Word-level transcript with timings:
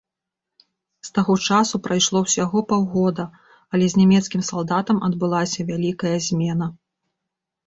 З 1.07 1.09
таго 1.17 1.33
часу 1.49 1.79
прайшло 1.87 2.17
ўсяго 2.23 2.63
паўгода, 2.71 3.25
але 3.75 3.85
з 3.95 4.01
нямецкім 4.03 4.41
салдатам 4.49 4.97
адбылася 5.11 5.59
вялікая 5.69 6.15
змена. 6.31 6.73